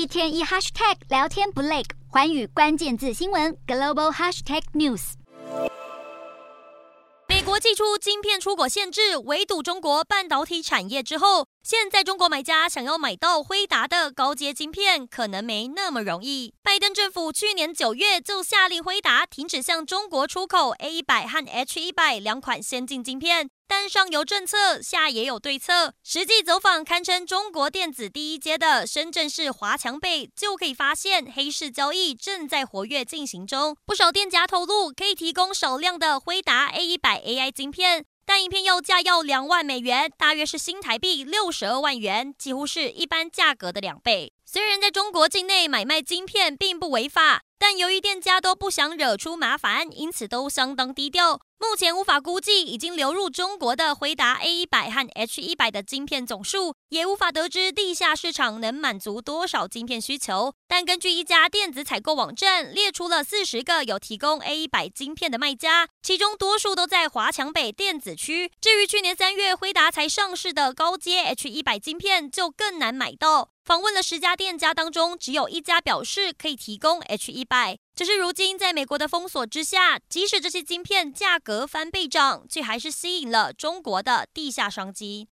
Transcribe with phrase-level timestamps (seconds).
[0.00, 5.12] 一天一 hashtag 聊天不累，环宇关键字新闻 global hashtag news。
[7.28, 16.54] 美国祭出晶片出口限制，围堵中国半导体产业之后，现在中国买家想要买到辉达的高阶晶片，可能没那么容易。
[16.62, 23.50] 拜登政府去年九月就下令辉达停止向中国出口 A 一百和 H 一百两款先进晶片。
[23.68, 25.92] 但上游政策，下也有对策。
[26.02, 33.76] 实际走访堪称中国电子第一街的深圳市华强北，就可以发现黑市交易正在活跃进行中。
[33.86, 44.32] 不少店家透露，可以提供少量的辉达 A 一百 AI 晶片，但一片要价要两万美元，大约是新台币六十二万元，几乎是一般价格的两倍。
[44.46, 51.42] 虽然在中国境内买卖晶片并不违法，但由于店家都不想惹出麻烦，因此都相当低调。
[51.58, 60.54] 目前无法估计已经流入中国的辉达 A 一百和 H 一百的晶片总数，也无法得知地下市场能满足多少晶片需求。
[60.66, 68.50] 但根据一家电子采购网站列出了四十个有提供 A 一百晶片的卖家，其中多数都在华强北电子区。
[68.58, 73.50] 至于去年三月辉达才上市的高阶 H 一百晶片，就更难买到。
[73.70, 77.78] 访问了十家店家当中，只有一家表示可以提供 H 一百。
[77.94, 85.28] 只是如今在美国的封锁之下，即使这些晶片价格翻倍涨，却还是吸引了中国的地下商机。